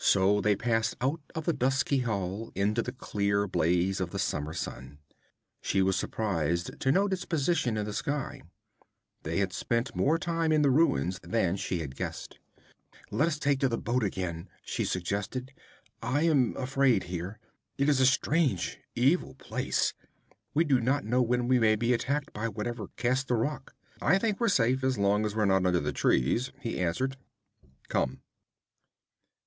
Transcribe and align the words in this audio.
So 0.00 0.40
they 0.40 0.56
passed 0.56 0.96
out 0.98 1.20
of 1.34 1.44
the 1.44 1.52
dusky 1.52 1.98
hall 1.98 2.50
into 2.54 2.80
the 2.80 2.90
clear 2.90 3.46
blaze 3.46 4.00
of 4.00 4.12
the 4.12 4.18
summer 4.18 4.54
sun. 4.54 4.98
She 5.60 5.82
was 5.82 5.94
surprized 5.94 6.80
to 6.80 6.90
note 6.90 7.12
its 7.12 7.26
position 7.26 7.76
in 7.76 7.84
the 7.84 7.92
sky; 7.92 8.40
they 9.24 9.40
had 9.40 9.52
spent 9.52 9.94
more 9.94 10.16
time 10.18 10.52
in 10.52 10.62
the 10.62 10.70
ruins 10.70 11.20
than 11.22 11.56
she 11.56 11.80
had 11.80 11.96
guessed. 11.96 12.38
'Let 13.10 13.28
us 13.28 13.38
take 13.38 13.60
to 13.60 13.68
the 13.68 13.76
boat 13.76 14.02
again,' 14.02 14.48
she 14.62 14.86
suggested. 14.86 15.52
'I 16.02 16.22
am 16.22 16.56
afraid 16.56 17.02
here. 17.02 17.38
It 17.76 17.90
is 17.90 18.00
a 18.00 18.06
strange 18.06 18.78
evil 18.94 19.34
place. 19.34 19.92
We 20.54 20.64
do 20.64 20.80
not 20.80 21.04
know 21.04 21.20
when 21.20 21.46
we 21.46 21.58
may 21.58 21.76
be 21.76 21.92
attacked 21.92 22.32
by 22.32 22.48
whatever 22.48 22.88
cast 22.96 23.28
the 23.28 23.34
rock.' 23.34 23.74
'I 24.00 24.18
think 24.18 24.40
we're 24.40 24.48
safe 24.48 24.82
as 24.82 24.96
long 24.96 25.26
as 25.26 25.36
we're 25.36 25.44
not 25.44 25.66
under 25.66 25.78
the 25.80 25.92
trees,' 25.92 26.52
he 26.58 26.80
answered. 26.80 27.18
'Come.' 27.90 28.22